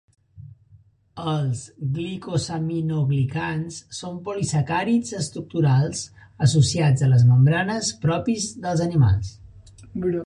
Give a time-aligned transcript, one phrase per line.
[1.33, 1.59] Els
[1.97, 6.03] glicosaminoglicans són polisacàrids estructurals
[6.49, 9.33] associats a les membranes propis dels animals.